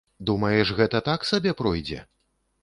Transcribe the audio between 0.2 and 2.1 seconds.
Думаеш, гэта так сабе пройдзе?